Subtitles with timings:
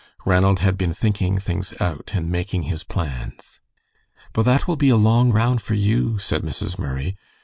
[0.25, 3.61] Ranald had been thinking things out and making his plans.
[4.33, 6.79] "But that will be a long round for you," said Mrs.
[6.79, 7.15] Murray.